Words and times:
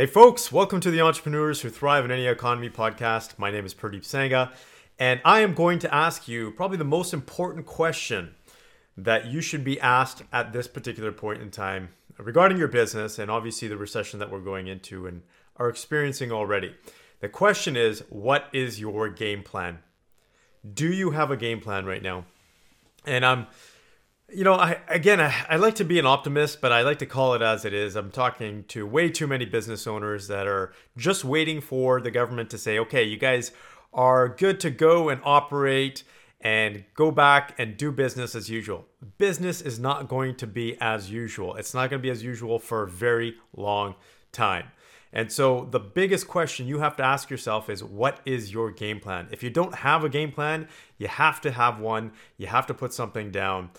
Hey, 0.00 0.06
folks, 0.06 0.50
welcome 0.50 0.80
to 0.80 0.90
the 0.90 1.02
Entrepreneurs 1.02 1.60
Who 1.60 1.68
Thrive 1.68 2.06
in 2.06 2.10
Any 2.10 2.26
Economy 2.26 2.70
podcast. 2.70 3.38
My 3.38 3.50
name 3.50 3.66
is 3.66 3.74
Pradeep 3.74 4.00
Sangha, 4.00 4.50
and 4.98 5.20
I 5.26 5.40
am 5.40 5.52
going 5.52 5.78
to 5.80 5.94
ask 5.94 6.26
you 6.26 6.52
probably 6.52 6.78
the 6.78 6.84
most 6.84 7.12
important 7.12 7.66
question 7.66 8.34
that 8.96 9.26
you 9.26 9.42
should 9.42 9.62
be 9.62 9.78
asked 9.78 10.22
at 10.32 10.54
this 10.54 10.66
particular 10.68 11.12
point 11.12 11.42
in 11.42 11.50
time 11.50 11.90
regarding 12.16 12.56
your 12.56 12.66
business 12.66 13.18
and 13.18 13.30
obviously 13.30 13.68
the 13.68 13.76
recession 13.76 14.18
that 14.20 14.30
we're 14.30 14.40
going 14.40 14.68
into 14.68 15.06
and 15.06 15.20
are 15.58 15.68
experiencing 15.68 16.32
already. 16.32 16.74
The 17.20 17.28
question 17.28 17.76
is 17.76 18.02
what 18.08 18.46
is 18.54 18.80
your 18.80 19.10
game 19.10 19.42
plan? 19.42 19.80
Do 20.72 20.90
you 20.90 21.10
have 21.10 21.30
a 21.30 21.36
game 21.36 21.60
plan 21.60 21.84
right 21.84 22.02
now? 22.02 22.24
And 23.04 23.22
I'm 23.26 23.48
you 24.32 24.44
know, 24.44 24.54
I 24.54 24.78
again, 24.88 25.20
I, 25.20 25.34
I 25.48 25.56
like 25.56 25.74
to 25.76 25.84
be 25.84 25.98
an 25.98 26.06
optimist, 26.06 26.60
but 26.60 26.72
I 26.72 26.82
like 26.82 26.98
to 27.00 27.06
call 27.06 27.34
it 27.34 27.42
as 27.42 27.64
it 27.64 27.72
is. 27.72 27.96
I'm 27.96 28.10
talking 28.10 28.64
to 28.68 28.86
way 28.86 29.08
too 29.10 29.26
many 29.26 29.44
business 29.44 29.86
owners 29.86 30.28
that 30.28 30.46
are 30.46 30.72
just 30.96 31.24
waiting 31.24 31.60
for 31.60 32.00
the 32.00 32.10
government 32.10 32.50
to 32.50 32.58
say, 32.58 32.78
okay, 32.78 33.04
you 33.04 33.16
guys 33.16 33.52
are 33.92 34.28
good 34.28 34.60
to 34.60 34.70
go 34.70 35.08
and 35.08 35.20
operate 35.24 36.04
and 36.40 36.84
go 36.94 37.10
back 37.10 37.54
and 37.58 37.76
do 37.76 37.92
business 37.92 38.34
as 38.34 38.48
usual. 38.48 38.86
Business 39.18 39.60
is 39.60 39.78
not 39.78 40.08
going 40.08 40.34
to 40.36 40.46
be 40.46 40.76
as 40.80 41.10
usual. 41.10 41.56
It's 41.56 41.74
not 41.74 41.90
going 41.90 42.00
to 42.00 42.02
be 42.02 42.10
as 42.10 42.22
usual 42.22 42.58
for 42.58 42.84
a 42.84 42.88
very 42.88 43.36
long 43.54 43.94
time. 44.32 44.68
And 45.12 45.30
so 45.30 45.66
the 45.70 45.80
biggest 45.80 46.28
question 46.28 46.66
you 46.66 46.78
have 46.78 46.96
to 46.96 47.02
ask 47.02 47.30
yourself 47.30 47.68
is 47.68 47.82
what 47.82 48.20
is 48.24 48.52
your 48.52 48.70
game 48.70 49.00
plan? 49.00 49.28
If 49.32 49.42
you 49.42 49.50
don't 49.50 49.74
have 49.74 50.04
a 50.04 50.08
game 50.08 50.30
plan, 50.30 50.68
you 50.98 51.08
have 51.08 51.40
to 51.42 51.50
have 51.50 51.80
one. 51.80 52.12
You 52.36 52.46
have 52.46 52.66
to 52.68 52.74
put 52.74 52.94
something 52.94 53.30
down 53.30 53.70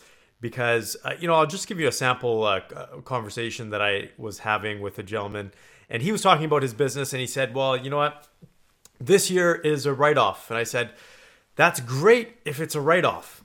because 0.41 0.97
uh, 1.05 1.13
you 1.17 1.27
know 1.27 1.35
I'll 1.35 1.45
just 1.45 1.67
give 1.67 1.79
you 1.79 1.87
a 1.87 1.91
sample 1.91 2.43
uh, 2.43 2.59
conversation 3.05 3.69
that 3.69 3.81
I 3.81 4.09
was 4.17 4.39
having 4.39 4.81
with 4.81 4.99
a 4.99 5.03
gentleman, 5.03 5.53
and 5.89 6.01
he 6.01 6.11
was 6.11 6.21
talking 6.21 6.45
about 6.45 6.63
his 6.63 6.73
business, 6.73 7.13
and 7.13 7.21
he 7.21 7.27
said, 7.27 7.55
"Well, 7.55 7.77
you 7.77 7.89
know 7.89 7.97
what, 7.97 8.27
this 8.99 9.31
year 9.31 9.55
is 9.55 9.85
a 9.85 9.93
write-off," 9.93 10.49
and 10.49 10.57
I 10.57 10.63
said, 10.63 10.91
"That's 11.55 11.79
great 11.79 12.37
if 12.43 12.59
it's 12.59 12.75
a 12.75 12.81
write-off." 12.81 13.43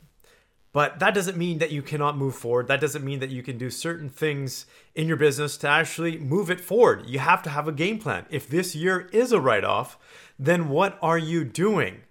But 0.72 0.98
that 0.98 1.14
doesn't 1.14 1.38
mean 1.38 1.56
that 1.58 1.70
you 1.70 1.80
cannot 1.80 2.18
move 2.18 2.34
forward. 2.34 2.68
That 2.68 2.82
doesn't 2.82 3.02
mean 3.02 3.20
that 3.20 3.30
you 3.30 3.42
can 3.42 3.56
do 3.56 3.70
certain 3.70 4.10
things 4.10 4.66
in 4.94 5.08
your 5.08 5.16
business 5.16 5.56
to 5.58 5.68
actually 5.68 6.18
move 6.18 6.50
it 6.50 6.60
forward. 6.60 7.04
You 7.06 7.18
have 7.18 7.42
to 7.44 7.50
have 7.50 7.66
a 7.66 7.72
game 7.72 7.98
plan. 7.98 8.26
If 8.28 8.46
this 8.46 8.74
year 8.74 9.08
is 9.10 9.32
a 9.32 9.40
write 9.40 9.64
off, 9.64 9.96
then 10.38 10.68
what 10.68 10.98
are 11.00 11.16
you 11.16 11.44
doing 11.44 12.02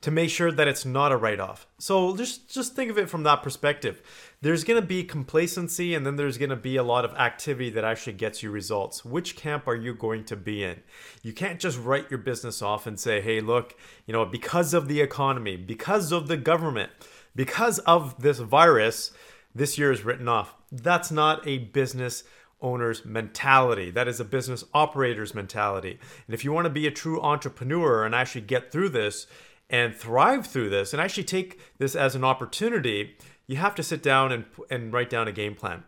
to 0.00 0.10
make 0.10 0.30
sure 0.30 0.52
that 0.52 0.68
it's 0.68 0.84
not 0.84 1.12
a 1.12 1.16
write 1.16 1.40
off? 1.40 1.66
So 1.78 2.16
just 2.16 2.52
just 2.52 2.74
think 2.74 2.90
of 2.90 2.98
it 2.98 3.10
from 3.10 3.22
that 3.24 3.42
perspective 3.42 4.02
there's 4.40 4.62
going 4.62 4.80
to 4.80 4.86
be 4.86 5.02
complacency 5.02 5.94
and 5.94 6.06
then 6.06 6.16
there's 6.16 6.38
going 6.38 6.50
to 6.50 6.56
be 6.56 6.76
a 6.76 6.82
lot 6.82 7.04
of 7.04 7.12
activity 7.14 7.70
that 7.70 7.84
actually 7.84 8.12
gets 8.12 8.42
you 8.42 8.50
results. 8.50 9.04
Which 9.04 9.34
camp 9.34 9.66
are 9.66 9.74
you 9.74 9.94
going 9.94 10.24
to 10.26 10.36
be 10.36 10.62
in? 10.62 10.80
You 11.22 11.32
can't 11.32 11.58
just 11.58 11.78
write 11.78 12.10
your 12.10 12.18
business 12.18 12.62
off 12.62 12.86
and 12.86 13.00
say, 13.00 13.20
hey, 13.20 13.40
look, 13.40 13.76
you 14.06 14.12
know, 14.12 14.24
because 14.24 14.74
of 14.74 14.86
the 14.86 15.00
economy, 15.00 15.56
because 15.56 16.12
of 16.12 16.28
the 16.28 16.36
government, 16.36 16.92
because 17.34 17.80
of 17.80 18.22
this 18.22 18.38
virus, 18.38 19.10
this 19.54 19.76
year 19.76 19.90
is 19.90 20.04
written 20.04 20.28
off. 20.28 20.54
That's 20.70 21.10
not 21.10 21.46
a 21.46 21.58
business 21.58 22.22
owner's 22.60 23.04
mentality. 23.04 23.90
That 23.90 24.06
is 24.06 24.20
a 24.20 24.24
business 24.24 24.64
operator's 24.72 25.34
mentality. 25.34 25.98
And 26.26 26.34
if 26.34 26.44
you 26.44 26.52
want 26.52 26.66
to 26.66 26.70
be 26.70 26.86
a 26.86 26.92
true 26.92 27.20
entrepreneur 27.20 28.04
and 28.04 28.14
actually 28.14 28.42
get 28.42 28.70
through 28.70 28.90
this 28.90 29.26
and 29.70 29.94
thrive 29.94 30.46
through 30.46 30.70
this 30.70 30.92
and 30.92 31.02
actually 31.02 31.24
take 31.24 31.60
this 31.78 31.94
as 31.94 32.14
an 32.14 32.24
opportunity 32.24 33.16
you 33.48 33.56
have 33.56 33.74
to 33.74 33.82
sit 33.82 34.02
down 34.02 34.30
and, 34.30 34.44
and 34.70 34.92
write 34.92 35.10
down 35.10 35.26
a 35.26 35.32
game 35.32 35.56
plan. 35.56 35.82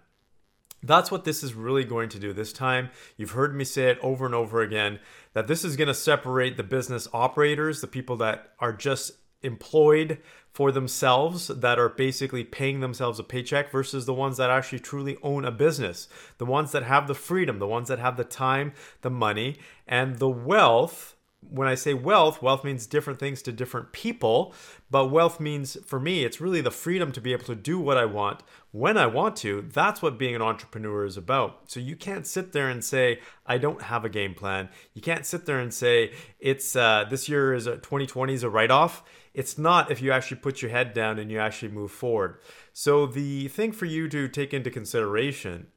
That's 0.83 1.11
what 1.11 1.25
this 1.25 1.45
is 1.45 1.53
really 1.53 1.84
going 1.84 2.08
to 2.08 2.19
do 2.19 2.33
this 2.33 2.55
time. 2.55 2.89
You've 3.19 3.33
heard 3.33 3.55
me 3.55 3.64
say 3.64 3.91
it 3.91 3.98
over 4.03 4.25
and 4.25 4.34
over 4.34 4.62
again 4.62 4.98
that 5.34 5.47
this 5.47 5.62
is 5.62 5.77
going 5.77 5.89
to 5.89 5.95
separate 5.95 6.56
the 6.56 6.62
business 6.62 7.06
operators, 7.12 7.83
the 7.83 7.86
people 7.86 8.17
that 8.17 8.55
are 8.58 8.73
just 8.73 9.12
employed 9.42 10.19
for 10.53 10.73
themselves, 10.73 11.48
that 11.48 11.79
are 11.79 11.90
basically 11.90 12.45
paying 12.45 12.80
themselves 12.80 13.19
a 13.19 13.23
paycheck, 13.23 13.70
versus 13.70 14.07
the 14.07 14.14
ones 14.14 14.39
that 14.39 14.51
actually 14.51 14.80
truly 14.80 15.19
own 15.23 15.45
a 15.45 15.51
business, 15.51 16.08
the 16.39 16.46
ones 16.46 16.73
that 16.73 16.83
have 16.83 17.07
the 17.07 17.14
freedom, 17.14 17.58
the 17.58 17.67
ones 17.67 17.89
that 17.89 17.98
have 17.98 18.17
the 18.17 18.24
time, 18.24 18.73
the 19.02 19.11
money, 19.11 19.58
and 19.86 20.19
the 20.19 20.29
wealth 20.29 21.14
when 21.48 21.67
I 21.67 21.74
say 21.74 21.95
wealth, 21.95 22.42
wealth 22.42 22.64
means 22.64 22.86
different 22.86 23.18
things 23.18 23.42
to 23.42 23.52
different 23.52 23.92
people, 23.92 24.55
but 24.90 25.06
wealth 25.06 25.40
means 25.40 25.77
for 25.86 25.98
me, 25.98 26.24
it's 26.24 26.40
really 26.40 26.61
the 26.61 26.70
freedom 26.70 27.12
to 27.12 27.20
be 27.20 27.33
able 27.33 27.45
to 27.45 27.55
do 27.55 27.78
what 27.78 27.96
I 27.96 28.05
want 28.05 28.42
when 28.73 28.96
I 28.96 29.06
want 29.06 29.36
to. 29.36 29.62
That's 29.73 30.02
what 30.02 30.18
being 30.18 30.34
an 30.34 30.42
entrepreneur 30.42 31.05
is 31.05 31.17
about. 31.17 31.70
So 31.70 31.80
you 31.80 31.96
can't 31.96 32.27
sit 32.27 32.52
there 32.52 32.68
and 32.68 32.84
say, 32.84 33.20
I 33.46 33.58
don't 33.58 33.83
have 33.83 34.05
a 34.05 34.11
game 34.11 34.34
plan. 34.34 34.68
You 34.95 35.01
can't 35.01 35.24
sit 35.24 35.46
there 35.46 35.58
and 35.58 35.73
say, 35.73 36.12
it's 36.39 36.77
uh, 36.77 37.06
this 37.08 37.28
year 37.28 37.55
is 37.55 37.67
a 37.67 37.77
2020 37.77 38.34
is 38.34 38.42
a 38.42 38.51
write 38.51 38.70
off. 38.70 39.02
It's 39.33 39.57
not 39.57 39.90
if 39.90 40.02
you 40.02 40.12
actually 40.12 40.39
put 40.39 40.61
your 40.61 40.70
head 40.70 40.92
down 40.92 41.18
and 41.18 41.30
you 41.30 41.39
actually 41.39 41.72
move 41.72 41.90
forward. 41.90 42.39
So 42.72 43.07
the 43.07 43.48
thing 43.48 43.72
for 43.72 43.86
you 43.86 44.08
to 44.08 44.28
take 44.28 44.52
into 44.52 44.70
consideration 44.70 45.68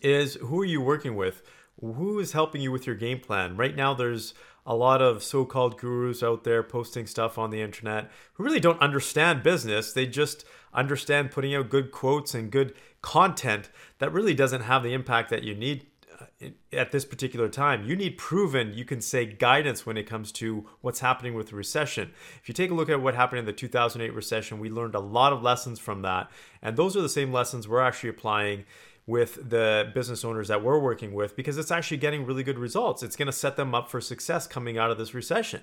is 0.00 0.34
who 0.34 0.60
are 0.60 0.66
you 0.66 0.80
working 0.80 1.16
with? 1.16 1.42
Who 1.80 2.18
is 2.18 2.32
helping 2.32 2.60
you 2.60 2.70
with 2.70 2.86
your 2.86 2.96
game 2.96 3.20
plan? 3.20 3.56
Right 3.56 3.74
now, 3.74 3.94
there's 3.94 4.34
a 4.66 4.74
lot 4.74 5.00
of 5.00 5.22
so-called 5.22 5.78
gurus 5.78 6.22
out 6.22 6.44
there 6.44 6.62
posting 6.62 7.06
stuff 7.06 7.38
on 7.38 7.50
the 7.50 7.62
internet 7.62 8.10
who 8.34 8.44
really 8.44 8.60
don't 8.60 8.80
understand 8.80 9.42
business. 9.42 9.92
They 9.92 10.06
just 10.06 10.44
understand 10.74 11.30
putting 11.30 11.54
out 11.54 11.70
good 11.70 11.90
quotes 11.90 12.34
and 12.34 12.50
good 12.50 12.74
content 13.02 13.70
that 13.98 14.12
really 14.12 14.34
doesn't 14.34 14.62
have 14.62 14.82
the 14.82 14.92
impact 14.92 15.30
that 15.30 15.42
you 15.42 15.54
need 15.54 15.86
uh, 16.20 16.48
at 16.72 16.92
this 16.92 17.06
particular 17.06 17.48
time. 17.48 17.84
You 17.84 17.96
need 17.96 18.18
proven, 18.18 18.74
you 18.74 18.84
can 18.84 19.00
say 19.00 19.24
guidance 19.24 19.86
when 19.86 19.96
it 19.96 20.04
comes 20.04 20.30
to 20.32 20.66
what's 20.82 21.00
happening 21.00 21.34
with 21.34 21.48
the 21.48 21.56
recession. 21.56 22.12
If 22.42 22.48
you 22.48 22.54
take 22.54 22.70
a 22.70 22.74
look 22.74 22.90
at 22.90 23.00
what 23.00 23.14
happened 23.14 23.40
in 23.40 23.46
the 23.46 23.52
2008 23.52 24.14
recession, 24.14 24.60
we 24.60 24.68
learned 24.68 24.94
a 24.94 25.00
lot 25.00 25.32
of 25.32 25.42
lessons 25.42 25.78
from 25.78 26.02
that. 26.02 26.30
And 26.60 26.76
those 26.76 26.96
are 26.96 27.02
the 27.02 27.08
same 27.08 27.32
lessons 27.32 27.66
we're 27.66 27.80
actually 27.80 28.10
applying 28.10 28.66
with 29.10 29.50
the 29.50 29.90
business 29.92 30.24
owners 30.24 30.46
that 30.46 30.62
we're 30.62 30.78
working 30.78 31.12
with 31.12 31.34
because 31.34 31.58
it's 31.58 31.72
actually 31.72 31.96
getting 31.96 32.24
really 32.24 32.44
good 32.44 32.60
results. 32.60 33.02
It's 33.02 33.16
going 33.16 33.26
to 33.26 33.32
set 33.32 33.56
them 33.56 33.74
up 33.74 33.90
for 33.90 34.00
success 34.00 34.46
coming 34.46 34.78
out 34.78 34.92
of 34.92 34.98
this 34.98 35.12
recession. 35.14 35.62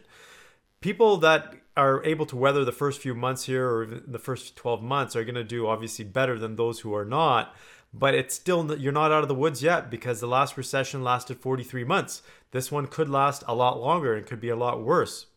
People 0.82 1.16
that 1.18 1.56
are 1.78 2.04
able 2.04 2.26
to 2.26 2.36
weather 2.36 2.66
the 2.66 2.74
first 2.74 3.02
few 3.02 3.16
months 3.16 3.46
here 3.46 3.66
or 3.66 3.86
the 3.86 4.20
first 4.20 4.58
12 4.58 4.84
months 4.84 5.16
are 5.16 5.24
going 5.24 5.36
to 5.36 5.46
do 5.46 5.66
obviously 5.66 6.04
better 6.04 6.38
than 6.38 6.58
those 6.58 6.82
who 6.82 6.94
are 6.94 7.06
not. 7.06 7.56
But 7.94 8.14
it's 8.16 8.36
still, 8.36 8.78
you're 8.78 8.92
not 8.92 9.14
out 9.14 9.24
of 9.24 9.30
the 9.30 9.34
woods 9.34 9.64
yet 9.64 9.90
because 9.90 10.20
the 10.20 10.28
last 10.28 10.58
recession 10.58 11.02
lasted 11.02 11.40
43 11.40 11.86
months. 11.86 12.22
This 12.52 12.70
one 12.70 12.86
could 12.86 13.10
last 13.10 13.46
a 13.48 13.56
lot 13.56 13.80
longer 13.80 14.14
and 14.14 14.26
could 14.26 14.42
be 14.42 14.50
a 14.50 14.58
lot 14.58 14.84
worse. 14.84 15.28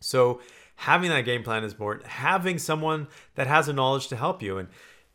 So, 0.00 0.40
having 0.76 1.10
that 1.10 1.26
game 1.26 1.42
plan 1.42 1.62
is 1.62 1.72
important. 1.72 2.06
Having 2.06 2.58
someone 2.58 3.08
that 3.34 3.46
has 3.48 3.66
the 3.66 3.74
knowledge 3.74 4.08
to 4.08 4.16
help 4.16 4.42
you. 4.42 4.56
And 4.56 4.68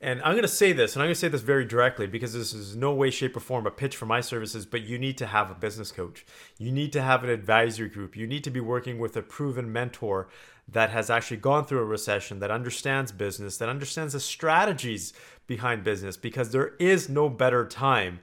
and 0.03 0.22
I'm 0.22 0.34
going 0.34 0.41
to 0.41 0.50
say 0.50 0.74
this, 0.74 0.94
and 0.94 1.02
I'm 1.02 1.08
going 1.08 1.16
to 1.16 1.19
say 1.19 1.30
this 1.30 1.41
very 1.41 1.64
directly 1.64 2.08
because 2.08 2.34
this 2.34 2.53
is 2.53 2.75
no 2.75 2.94
way, 2.94 3.09
shape, 3.09 3.38
or 3.38 3.40
form 3.40 3.66
a 3.66 3.72
pitch 3.72 3.96
for 3.96 4.06
my 4.06 4.19
services, 4.19 4.66
but 4.66 4.81
you 4.81 5.00
need 5.00 5.18
to 5.19 5.25
have 5.25 5.50
a 5.50 5.56
business 5.56 5.94
coach. 5.94 6.25
You 6.59 6.74
need 6.74 6.91
to 6.94 7.02
have 7.02 7.24
an 7.24 7.30
advisory 7.30 7.88
group. 7.88 8.18
You 8.18 8.28
need 8.28 8.44
to 8.44 8.52
be 8.52 8.59
working 8.59 9.00
with 9.00 9.16
a 9.16 9.22
proven 9.22 9.72
mentor 9.72 10.28
that 10.68 10.90
has 10.90 11.09
actually 11.09 11.38
gone 11.38 11.66
through 11.66 11.80
a 11.80 11.86
recession, 11.86 12.40
that 12.40 12.52
understands 12.52 13.14
business, 13.14 13.58
that 13.58 13.69
understands 13.69 14.12
the 14.12 14.19
strategies 14.19 15.14
behind 15.47 15.86
business, 15.86 16.18
because 16.18 16.52
there 16.52 16.74
is 16.80 17.08
no 17.08 17.30
better 17.30 17.66
time 17.66 18.20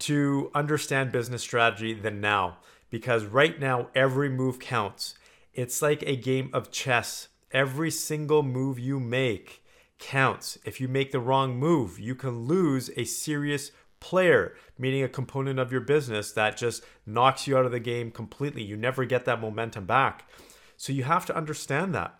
to 0.00 0.50
understand 0.52 1.12
business 1.12 1.42
strategy 1.42 1.94
than 1.94 2.20
now. 2.20 2.58
Because 2.90 3.24
right 3.24 3.58
now, 3.58 3.88
every 3.94 4.28
move 4.28 4.58
counts. 4.58 5.14
It's 5.52 5.80
like 5.80 6.02
a 6.02 6.16
game 6.16 6.50
of 6.52 6.72
chess. 6.72 7.28
Every 7.52 7.90
single 7.90 8.42
move 8.42 8.78
you 8.78 8.98
make 8.98 9.63
counts. 10.04 10.58
If 10.66 10.80
you 10.82 10.88
make 10.88 11.12
the 11.12 11.18
wrong 11.18 11.56
move, 11.56 11.98
you 11.98 12.14
can 12.14 12.44
lose 12.44 12.90
a 12.94 13.04
serious 13.04 13.70
player, 14.00 14.54
meaning 14.78 15.02
a 15.02 15.08
component 15.08 15.58
of 15.58 15.72
your 15.72 15.80
business 15.80 16.30
that 16.32 16.58
just 16.58 16.84
knocks 17.06 17.46
you 17.46 17.56
out 17.56 17.64
of 17.64 17.72
the 17.72 17.80
game 17.80 18.10
completely. 18.10 18.62
You 18.62 18.76
never 18.76 19.06
get 19.06 19.24
that 19.24 19.40
momentum 19.40 19.86
back. 19.86 20.28
So 20.76 20.92
you 20.92 21.04
have 21.04 21.24
to 21.26 21.36
understand 21.36 21.94
that. 21.94 22.14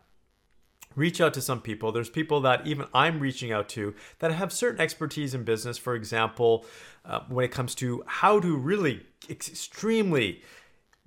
Reach 0.96 1.20
out 1.20 1.34
to 1.34 1.42
some 1.42 1.60
people. 1.60 1.92
There's 1.92 2.08
people 2.08 2.40
that 2.40 2.66
even 2.66 2.86
I'm 2.94 3.20
reaching 3.20 3.52
out 3.52 3.69
to 3.70 3.94
that 4.20 4.32
have 4.32 4.50
certain 4.50 4.80
expertise 4.80 5.34
in 5.34 5.44
business. 5.44 5.76
For 5.76 5.94
example, 5.94 6.64
uh, 7.04 7.20
when 7.28 7.44
it 7.44 7.50
comes 7.50 7.75
to 7.76 8.02
how 8.06 8.40
to 8.40 8.56
really 8.56 9.04
extremely 9.28 10.42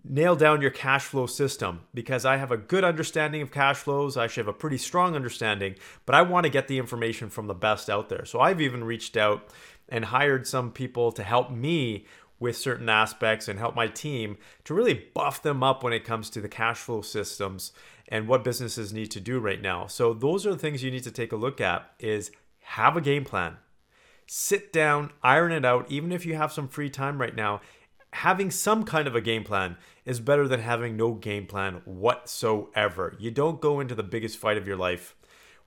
nail 0.03 0.35
down 0.35 0.61
your 0.61 0.71
cash 0.71 1.03
flow 1.03 1.25
system 1.25 1.81
because 1.93 2.25
I 2.25 2.37
have 2.37 2.51
a 2.51 2.57
good 2.57 2.83
understanding 2.83 3.41
of 3.41 3.51
cash 3.51 3.77
flows. 3.77 4.17
I 4.17 4.27
should 4.27 4.45
have 4.45 4.55
a 4.55 4.57
pretty 4.57 4.77
strong 4.77 5.15
understanding, 5.15 5.75
but 6.05 6.15
I 6.15 6.21
want 6.21 6.45
to 6.45 6.51
get 6.51 6.67
the 6.67 6.77
information 6.77 7.29
from 7.29 7.47
the 7.47 7.53
best 7.53 7.89
out 7.89 8.09
there. 8.09 8.25
So 8.25 8.39
I've 8.39 8.61
even 8.61 8.83
reached 8.83 9.17
out 9.17 9.49
and 9.89 10.05
hired 10.05 10.47
some 10.47 10.71
people 10.71 11.11
to 11.13 11.23
help 11.23 11.51
me 11.51 12.05
with 12.39 12.55
certain 12.55 12.87
aspects 12.87 13.47
and 13.47 13.57
help 13.57 13.75
my 13.75 13.87
team 13.87 14.37
to 14.63 14.73
really 14.73 14.93
buff 15.13 15.41
them 15.41 15.63
up 15.63 15.83
when 15.83 15.93
it 15.93 16.03
comes 16.03 16.29
to 16.29 16.41
the 16.41 16.49
cash 16.49 16.77
flow 16.77 17.01
systems 17.01 17.71
and 18.09 18.27
what 18.27 18.43
businesses 18.43 18.93
need 18.93 19.11
to 19.11 19.19
do 19.19 19.39
right 19.39 19.61
now. 19.61 19.87
So 19.87 20.13
those 20.13 20.45
are 20.45 20.51
the 20.51 20.59
things 20.59 20.83
you 20.83 20.91
need 20.91 21.03
to 21.03 21.11
take 21.11 21.31
a 21.31 21.37
look 21.37 21.59
at 21.59 21.91
is 21.99 22.31
have 22.59 22.95
a 22.95 23.01
game 23.01 23.25
plan. 23.25 23.57
Sit 24.27 24.71
down, 24.71 25.11
iron 25.23 25.51
it 25.51 25.65
out 25.65 25.89
even 25.89 26.11
if 26.11 26.25
you 26.25 26.35
have 26.35 26.51
some 26.51 26.67
free 26.67 26.89
time 26.89 27.19
right 27.19 27.35
now 27.35 27.61
having 28.13 28.51
some 28.51 28.83
kind 28.83 29.07
of 29.07 29.15
a 29.15 29.21
game 29.21 29.43
plan 29.43 29.77
is 30.05 30.19
better 30.19 30.47
than 30.47 30.61
having 30.61 30.95
no 30.95 31.13
game 31.13 31.45
plan 31.45 31.81
whatsoever. 31.85 33.15
You 33.19 33.31
don't 33.31 33.61
go 33.61 33.79
into 33.79 33.95
the 33.95 34.03
biggest 34.03 34.37
fight 34.37 34.57
of 34.57 34.67
your 34.67 34.77
life 34.77 35.15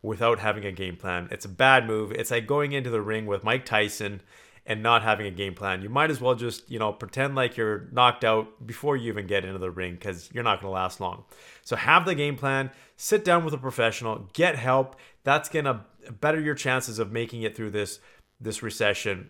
without 0.02 0.38
having 0.38 0.64
a 0.64 0.72
game 0.72 0.96
plan. 0.96 1.28
It's 1.30 1.44
a 1.44 1.50
bad 1.50 1.86
move. 1.86 2.12
It's 2.12 2.30
like 2.30 2.46
going 2.46 2.72
into 2.72 2.90
the 2.90 3.02
ring 3.02 3.26
with 3.26 3.44
Mike 3.44 3.66
Tyson 3.66 4.22
and 4.66 4.82
not 4.82 5.02
having 5.02 5.26
a 5.26 5.30
game 5.30 5.54
plan. 5.54 5.82
You 5.82 5.88
might 5.88 6.10
as 6.10 6.20
well 6.20 6.34
just, 6.34 6.70
you 6.70 6.78
know, 6.78 6.92
pretend 6.92 7.34
like 7.34 7.56
you're 7.56 7.88
knocked 7.92 8.24
out 8.24 8.66
before 8.66 8.96
you 8.96 9.08
even 9.08 9.26
get 9.26 9.44
into 9.44 9.58
the 9.58 9.70
ring 9.70 9.94
because 9.94 10.30
you're 10.32 10.44
not 10.44 10.60
going 10.60 10.70
to 10.70 10.74
last 10.74 11.00
long. 11.00 11.24
So 11.62 11.76
have 11.76 12.04
the 12.04 12.14
game 12.14 12.36
plan, 12.36 12.70
sit 12.96 13.24
down 13.24 13.44
with 13.44 13.54
a 13.54 13.58
professional, 13.58 14.28
get 14.32 14.56
help. 14.56 14.96
That's 15.24 15.48
going 15.48 15.64
to 15.66 15.80
better 16.20 16.40
your 16.40 16.54
chances 16.54 16.98
of 16.98 17.12
making 17.12 17.42
it 17.42 17.56
through 17.56 17.70
this 17.70 18.00
this 18.40 18.62
recession 18.62 19.28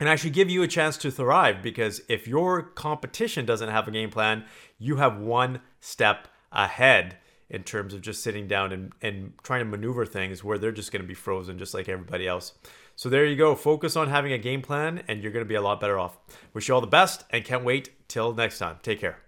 and 0.00 0.08
actually 0.08 0.30
give 0.30 0.50
you 0.50 0.62
a 0.62 0.68
chance 0.68 0.96
to 0.98 1.10
thrive 1.10 1.62
because 1.62 2.00
if 2.08 2.26
your 2.26 2.62
competition 2.62 3.44
doesn't 3.44 3.68
have 3.68 3.86
a 3.86 3.90
game 3.90 4.10
plan, 4.10 4.44
you 4.78 4.96
have 4.96 5.18
one 5.18 5.60
step 5.80 6.28
ahead 6.50 7.16
in 7.48 7.62
terms 7.62 7.92
of 7.92 8.00
just 8.00 8.22
sitting 8.22 8.48
down 8.48 8.72
and, 8.72 8.92
and 9.02 9.32
trying 9.42 9.60
to 9.60 9.64
maneuver 9.64 10.06
things 10.06 10.42
where 10.42 10.58
they're 10.58 10.72
just 10.72 10.90
going 10.90 11.02
to 11.02 11.08
be 11.08 11.14
frozen 11.14 11.58
just 11.58 11.74
like 11.74 11.88
everybody 11.88 12.26
else. 12.26 12.54
So 12.96 13.08
there 13.08 13.26
you 13.26 13.36
go. 13.36 13.54
Focus 13.54 13.94
on 13.94 14.08
having 14.08 14.32
a 14.32 14.38
game 14.38 14.62
plan 14.62 15.02
and 15.06 15.22
you're 15.22 15.32
going 15.32 15.44
to 15.44 15.48
be 15.48 15.54
a 15.54 15.62
lot 15.62 15.80
better 15.80 15.98
off. 15.98 16.18
Wish 16.54 16.68
you 16.68 16.74
all 16.74 16.80
the 16.80 16.86
best 16.86 17.24
and 17.30 17.44
can't 17.44 17.64
wait 17.64 17.90
till 18.08 18.34
next 18.34 18.58
time. 18.58 18.78
Take 18.82 19.00
care. 19.00 19.18